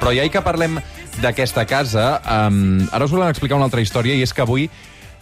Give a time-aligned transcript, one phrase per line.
[0.00, 0.78] Però ja que parlem
[1.20, 2.14] d'aquesta casa,
[2.48, 4.70] um, ara us volem explicar una altra història, i és que avui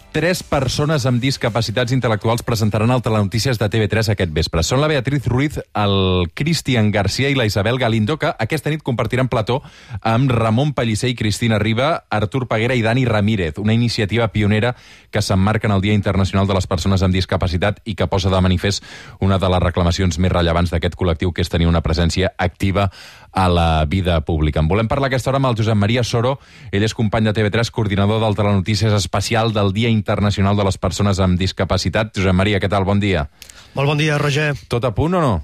[0.09, 4.63] Tres persones amb discapacitats intel·lectuals presentaran al Telenotícies de TV3 aquest vespre.
[4.65, 9.29] Són la Beatriz Ruiz, el Cristian Garcia i la Isabel Galindo, que aquesta nit compartiran
[9.29, 9.59] plató
[10.01, 14.73] amb Ramon Pellicer i Cristina Riba, Artur Peguera i Dani Ramírez, una iniciativa pionera
[15.11, 18.41] que s'emmarca en el Dia Internacional de les Persones amb Discapacitat i que posa de
[18.41, 18.81] manifest
[19.21, 22.89] una de les reclamacions més rellevants d'aquest col·lectiu, que és tenir una presència activa
[23.31, 24.59] a la vida pública.
[24.59, 26.37] En volem parlar aquesta hora amb el Josep Maria Soro.
[26.71, 31.19] Ell és company de TV3, coordinador del Telenotícies especial del Dia Internacional de les Persones
[31.19, 32.15] amb Discapacitat.
[32.15, 32.87] Josep Maria, què tal?
[32.87, 33.27] Bon dia.
[33.75, 34.53] Molt bon dia, Roger.
[34.67, 35.37] Tot a punt o no?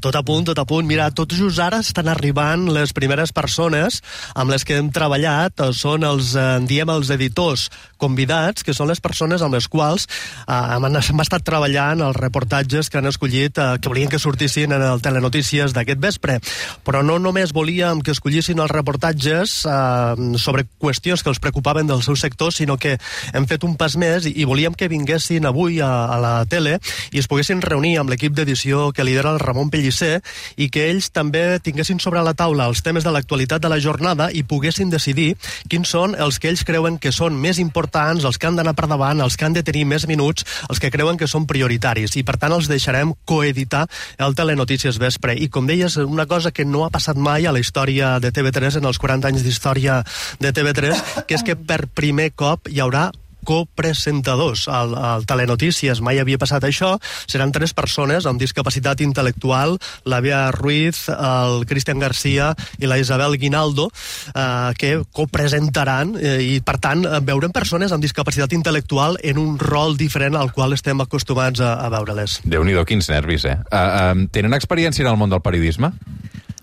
[0.00, 0.86] Tot a punt, tot a punt.
[0.88, 4.02] Mira, tot just ara estan arribant les primeres persones
[4.34, 7.68] amb les que hem treballat, són els, en eh, diem, els editors
[7.98, 12.90] convidats, que són les persones amb les quals eh, hem, hem estat treballant els reportatges
[12.90, 16.38] que han escollit, eh, que volien que sortissin en el Telenotícies d'aquest vespre.
[16.86, 22.02] Però no només volíem que escollissin els reportatges eh, sobre qüestions que els preocupaven del
[22.02, 22.96] seu sector, sinó que
[23.32, 26.78] hem fet un pas més i, i volíem que vinguessin avui a, a la tele
[27.12, 30.20] i es poguessin reunir amb l'equip d'edició que lidera el Ramon Pellicer
[30.56, 34.28] i que ells també tinguessin sobre la taula els temes de l'actualitat de la jornada
[34.32, 35.34] i poguessin decidir
[35.70, 38.88] quins són els que ells creuen que són més importants, els que han d'anar per
[38.88, 42.16] davant, els que han de tenir més minuts, els que creuen que són prioritaris.
[42.16, 43.86] I, per tant, els deixarem coeditar
[44.18, 45.36] el Telenotícies Vespre.
[45.36, 48.80] I, com deies, una cosa que no ha passat mai a la història de TV3,
[48.80, 50.02] en els 40 anys d'història
[50.40, 53.10] de TV3, que és que per primer cop hi haurà
[53.46, 56.02] copresentadors al, al Telenotícies.
[56.04, 56.96] Mai havia passat això.
[57.30, 62.52] Seran tres persones amb discapacitat intel·lectual, la Bea Ruiz, el Cristian Garcia
[62.82, 63.88] i la Isabel Guinaldo,
[64.34, 69.96] eh, que copresentaran eh, i, per tant, veurem persones amb discapacitat intel·lectual en un rol
[69.96, 72.40] diferent al qual estem acostumats a, a veure-les.
[72.44, 73.58] Déu-n'hi-do, quins nervis, eh?
[73.70, 75.92] Uh, uh, tenen experiència en el món del periodisme?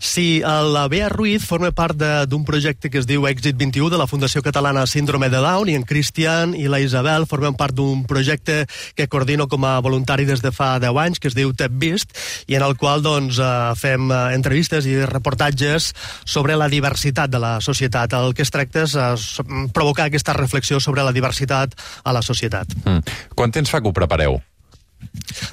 [0.04, 1.96] Sí, la Bea Ruiz forma part
[2.28, 5.78] d'un projecte que es diu Èxit 21 de la Fundació Catalana Síndrome de Down i
[5.80, 8.66] en Cristian i la Isabel formen part d'un projecte
[9.00, 12.12] que coordino com a voluntari des de fa 10 anys que es diu Tep Vist
[12.52, 15.94] i en el qual doncs, eh, fem eh, entrevistes i reportatges
[16.28, 18.20] sobre la diversitat de la societat.
[18.20, 22.76] El que es tracta és eh, provocar aquesta reflexió sobre la diversitat a la societat.
[22.84, 23.22] Mm.
[23.40, 24.42] Quant temps fa que ho prepareu?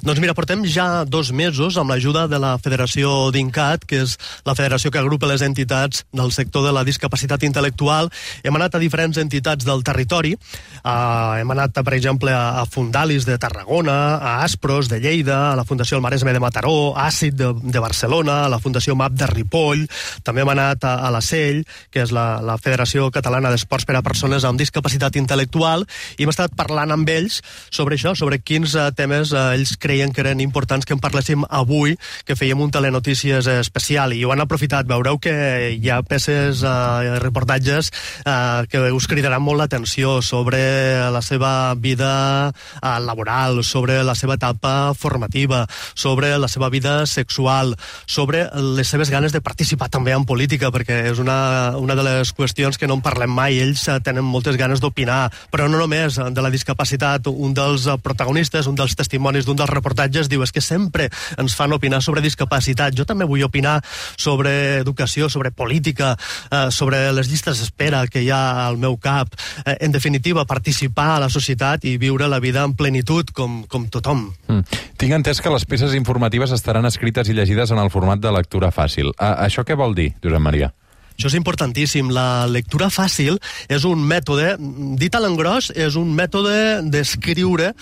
[0.00, 4.15] Doncs mira, portem ja dos mesos amb l'ajuda de la Federació d'INCAT, que és
[4.49, 8.09] la federació que agrupa les entitats del sector de la discapacitat intel·lectual.
[8.41, 10.33] Hem anat a diferents entitats del territori.
[10.81, 15.59] Uh, hem anat, per exemple, a, a Fundalis de Tarragona, a Aspros de Lleida, a
[15.60, 19.21] la Fundació El Maresme de Mataró, a Àcid de, de Barcelona, a la Fundació MAP
[19.21, 19.84] de Ripoll.
[20.25, 21.60] També hem anat a, a la CELL,
[21.93, 25.84] que és la, la Federació Catalana d'Esports per a Persones amb Discapacitat Intel·lectual,
[26.16, 30.12] i hem estat parlant amb ells sobre això, sobre quins uh, temes uh, ells creien
[30.15, 34.43] que eren importants que en parléssim avui, que fèiem un telenotícies especial, i ho han
[34.45, 34.87] aprofitat.
[34.87, 35.34] Veureu que
[35.75, 37.91] hi ha peces, eh, reportatges,
[38.23, 44.37] eh, que us cridaran molt l'atenció sobre la seva vida eh, laboral, sobre la seva
[44.39, 47.75] etapa formativa, sobre la seva vida sexual,
[48.07, 52.31] sobre les seves ganes de participar també en política, perquè és una, una de les
[52.31, 53.59] qüestions que no en parlem mai.
[53.59, 57.27] Ells eh, tenen moltes ganes d'opinar, però no només de la discapacitat.
[57.27, 61.09] Un dels protagonistes, un dels testimonis d'un dels reportatges diu és que sempre
[61.41, 62.95] ens fan opinar sobre discapacitat.
[62.97, 63.81] Jo també vull opinar
[64.17, 66.17] sobre educació, sobre política,
[66.51, 69.33] eh, sobre les llistes d'espera que hi ha al meu cap.
[69.65, 73.89] Eh, en definitiva, participar a la societat i viure la vida en plenitud com, com
[73.89, 74.29] tothom.
[74.49, 74.83] Mm.
[75.01, 78.71] Tinc entès que les peces informatives estaran escrites i llegides en el format de lectura
[78.75, 79.15] fàcil.
[79.19, 80.75] A això què vol dir, Josep Maria?
[81.21, 82.09] Això és importantíssim.
[82.17, 83.37] La lectura fàcil
[83.69, 84.55] és un mètode,
[84.97, 87.75] dit a l'engròs, és un mètode d'escriure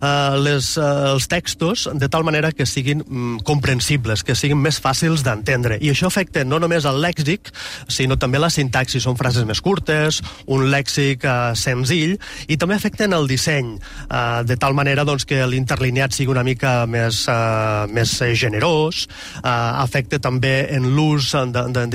[0.00, 4.80] eh, les, eh, els textos de tal manera que siguin mm, comprensibles, que siguin més
[4.82, 5.78] fàcils d'entendre.
[5.80, 7.52] I això afecta no només el lèxic,
[7.88, 9.00] sinó també la sintaxi.
[9.00, 12.16] Són frases més curtes, un lèxic eh, senzill,
[12.48, 16.86] i també afecten el disseny, eh, de tal manera doncs, que l'interlineat sigui una mica
[16.86, 19.06] més, eh, més generós,
[19.42, 21.86] eh, afecta també en l'ús de, de,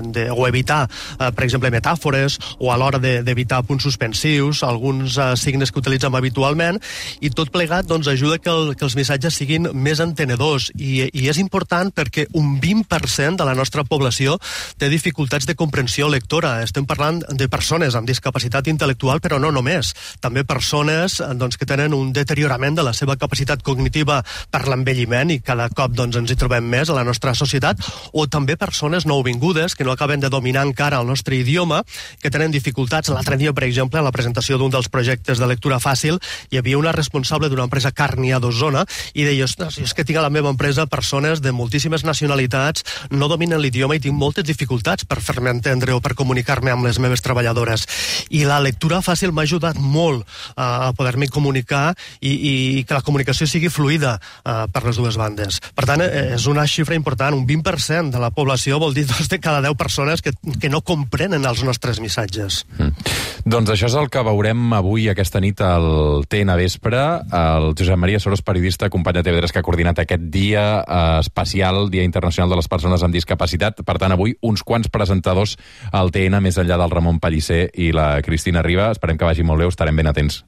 [0.00, 0.84] de, o evitar,
[1.18, 5.80] eh, per exemple, metàfores, o a l'hora d'evitar de, punts suspensius, alguns eh, signes que
[5.82, 6.80] utilitzem habitualment,
[7.20, 11.28] i tot plegat doncs, ajuda que, el, que els missatges siguin més entenedors i, i
[11.30, 14.36] és important perquè un 20% de la nostra població
[14.80, 16.58] té dificultats de comprensió lectora.
[16.64, 19.92] Estem parlant de persones amb discapacitat intel·lectual, però no només.
[20.20, 25.40] També persones doncs, que tenen un deteriorament de la seva capacitat cognitiva per l'envelliment i
[25.44, 27.80] cada cop doncs, ens hi trobem més a la nostra societat,
[28.12, 31.82] o també persones nouvingudes que no acaben de dominar encara el nostre idioma,
[32.20, 33.12] que tenen dificultats.
[33.14, 36.78] L'altre dia, per exemple, a la presentació d'un dels projectes de lectura fàcil, hi havia
[36.78, 38.84] una responsabilitat responsable d'una empresa càrnia d'Osona,
[39.14, 43.28] i deia, ostres, és que tinc a la meva empresa persones de moltíssimes nacionalitats, no
[43.28, 47.20] dominen l'idioma i tinc moltes dificultats per fer-me entendre o per comunicar-me amb les meves
[47.20, 47.86] treballadores.
[48.30, 50.24] I la lectura fàcil m'ha ajudat molt
[50.56, 55.60] a poder-me comunicar i, i que la comunicació sigui fluida uh, per les dues bandes.
[55.76, 59.28] Per tant, eh, és una xifra important, un 20% de la població vol dir dos
[59.28, 62.64] de cada 10 persones que, que no comprenen els nostres missatges.
[62.78, 63.20] Mm.
[63.50, 67.09] Doncs això és el que veurem avui, aquesta nit, al TN Vespre.
[67.36, 71.88] El Josep Maria Soros, periodista, company de TV3, que ha coordinat aquest dia eh, especial,
[71.90, 73.82] Dia Internacional de les Persones amb Discapacitat.
[73.86, 75.56] Per tant, avui uns quants presentadors
[75.92, 78.90] al TN, més enllà del Ramon Pellicer i la Cristina Riba.
[78.94, 80.42] Esperem que vagi molt bé, estarem ben atents.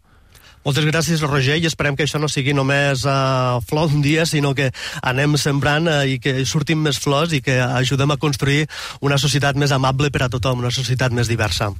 [0.62, 4.52] Moltes gràcies, Roger, i esperem que això no sigui només uh, flor un dia, sinó
[4.54, 4.68] que
[5.02, 8.68] anem sembrant uh, i que surtin més flors i que ajudem a construir
[9.02, 11.72] una societat més amable per a tothom, una societat més diversa.